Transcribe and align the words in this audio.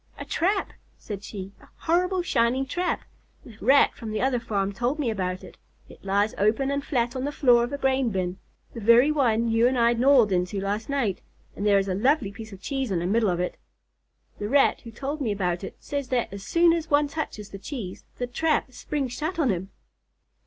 "A 0.17 0.25
trap!" 0.25 0.73
said 0.97 1.23
she. 1.23 1.51
"A 1.61 1.67
horrible, 1.85 2.23
shining 2.23 2.65
trap. 2.65 3.03
The 3.45 3.55
Rat 3.61 3.93
from 3.93 4.09
the 4.09 4.19
other 4.19 4.39
farm 4.39 4.73
told 4.73 4.97
me 4.97 5.11
about 5.11 5.43
it. 5.43 5.59
It 5.89 6.03
lies 6.03 6.33
open 6.39 6.71
and 6.71 6.83
flat 6.83 7.15
on 7.15 7.23
the 7.23 7.31
floor 7.31 7.63
of 7.63 7.71
a 7.71 7.77
grain 7.77 8.09
bin, 8.09 8.39
the 8.73 8.79
very 8.79 9.11
one 9.11 9.47
you 9.51 9.67
and 9.67 9.77
I 9.77 9.93
gnawed 9.93 10.31
into 10.31 10.59
last 10.59 10.89
night, 10.89 11.21
and 11.55 11.67
there 11.67 11.77
is 11.77 11.87
a 11.87 11.93
lovely 11.93 12.31
piece 12.31 12.51
of 12.51 12.63
cheese 12.63 12.89
in 12.89 12.97
the 12.97 13.05
middle 13.05 13.29
of 13.29 13.39
it. 13.39 13.57
The 14.39 14.49
Rat 14.49 14.81
who 14.81 14.89
told 14.89 15.21
me 15.21 15.31
about 15.31 15.63
it 15.63 15.75
says 15.79 16.07
that 16.07 16.33
as 16.33 16.41
soon 16.43 16.73
as 16.73 16.89
one 16.89 17.07
touches 17.07 17.51
the 17.51 17.59
cheese, 17.59 18.03
the 18.17 18.25
trap 18.25 18.73
springs 18.73 19.13
shut 19.13 19.37
on 19.37 19.51
him." 19.51 19.69